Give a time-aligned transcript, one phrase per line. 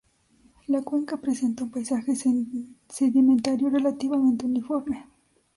[0.65, 5.05] La cuenca presenta un paisaje sedimentario relativamente uniforme.